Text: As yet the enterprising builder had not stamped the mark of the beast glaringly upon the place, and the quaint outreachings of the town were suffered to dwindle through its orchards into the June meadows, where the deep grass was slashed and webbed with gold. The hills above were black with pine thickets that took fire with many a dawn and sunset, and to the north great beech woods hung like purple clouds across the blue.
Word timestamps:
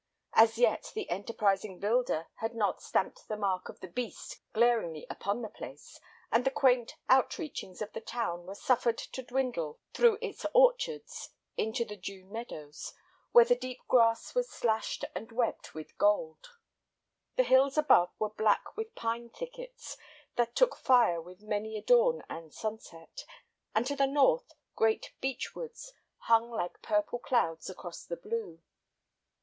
As 0.33 0.57
yet 0.57 0.91
the 0.95 1.07
enterprising 1.11 1.77
builder 1.77 2.25
had 2.37 2.55
not 2.55 2.81
stamped 2.81 3.27
the 3.27 3.37
mark 3.37 3.69
of 3.69 3.81
the 3.81 3.87
beast 3.87 4.41
glaringly 4.51 5.05
upon 5.11 5.43
the 5.43 5.47
place, 5.47 5.99
and 6.31 6.43
the 6.43 6.49
quaint 6.49 6.95
outreachings 7.07 7.83
of 7.83 7.93
the 7.93 8.01
town 8.01 8.47
were 8.47 8.55
suffered 8.55 8.97
to 8.97 9.21
dwindle 9.21 9.79
through 9.93 10.17
its 10.19 10.43
orchards 10.55 11.29
into 11.55 11.85
the 11.85 11.95
June 11.97 12.31
meadows, 12.31 12.95
where 13.31 13.45
the 13.45 13.55
deep 13.55 13.79
grass 13.87 14.33
was 14.33 14.49
slashed 14.49 15.05
and 15.13 15.31
webbed 15.31 15.73
with 15.73 15.95
gold. 15.99 16.47
The 17.35 17.43
hills 17.43 17.77
above 17.77 18.09
were 18.17 18.29
black 18.31 18.75
with 18.75 18.95
pine 18.95 19.29
thickets 19.29 19.97
that 20.35 20.55
took 20.55 20.75
fire 20.77 21.21
with 21.21 21.41
many 21.43 21.77
a 21.77 21.81
dawn 21.83 22.23
and 22.27 22.51
sunset, 22.51 23.23
and 23.75 23.85
to 23.85 23.95
the 23.95 24.07
north 24.07 24.55
great 24.75 25.13
beech 25.21 25.53
woods 25.53 25.93
hung 26.21 26.49
like 26.49 26.81
purple 26.81 27.19
clouds 27.19 27.69
across 27.69 28.03
the 28.03 28.17
blue. 28.17 28.63